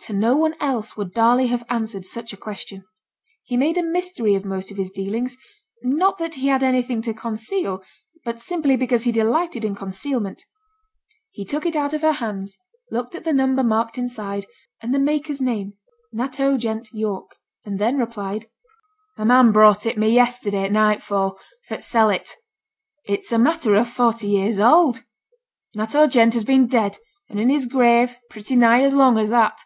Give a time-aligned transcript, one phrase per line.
[0.00, 2.84] To no one else would Darley have answered such a question.
[3.42, 5.36] He made a mystery of most of his dealings;
[5.82, 7.82] not that he had anything to conceal,
[8.24, 10.44] but simply because he delighted in concealment.
[11.32, 12.56] He took it out of her hands,
[12.92, 14.46] looked at the number marked inside,
[14.80, 15.72] and the maker's name
[16.12, 18.46] 'Natteau Gent, York' and then replied,
[19.18, 21.36] 'A man brought it me yesterday, at nightfall,
[21.66, 22.36] for t' sell it.
[23.06, 25.02] It's a matter o' forty years old.
[25.74, 26.98] Natteau Gent has been dead
[27.28, 29.62] and in his grave pretty nigh as long as that.